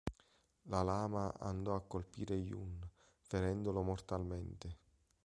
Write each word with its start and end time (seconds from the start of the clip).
La 0.63 0.81
lama 0.81 1.31
andò 1.37 1.75
a 1.75 1.83
colpire 1.85 2.33
Yun, 2.33 2.81
ferendolo 3.19 3.83
mortalmente. 3.83 4.77